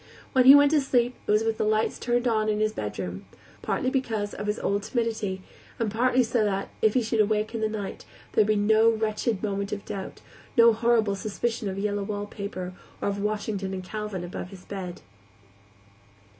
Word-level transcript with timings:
When 0.33 0.45
he 0.45 0.55
went 0.55 0.71
to 0.71 0.81
sleep 0.81 1.13
it 1.27 1.31
was 1.31 1.43
with 1.43 1.59
the 1.59 1.63
lights 1.63 1.99
turned 1.99 2.27
on 2.27 2.49
in 2.49 2.59
his 2.59 2.73
bedroom; 2.73 3.25
partly 3.61 3.91
because 3.91 4.33
of 4.33 4.47
his 4.47 4.57
old 4.57 4.81
timidity, 4.81 5.43
and 5.77 5.91
partly 5.91 6.23
so 6.23 6.43
that, 6.43 6.69
if 6.81 6.95
he 6.95 7.03
should 7.03 7.29
wake 7.29 7.53
in 7.53 7.61
the 7.61 7.69
night, 7.69 8.03
there 8.31 8.41
would 8.41 8.47
be 8.47 8.55
no 8.55 8.89
wretched 8.89 9.43
moment 9.43 9.71
of 9.71 9.85
doubt, 9.85 10.21
no 10.57 10.73
horrible 10.73 11.13
suspicion 11.15 11.69
of 11.69 11.77
yellow 11.77 12.01
wallpaper, 12.01 12.73
or 12.99 13.09
of 13.09 13.19
Washington 13.21 13.75
and 13.75 13.83
Calvin 13.83 14.23
above 14.23 14.49
his 14.49 14.65
bed. 14.65 15.03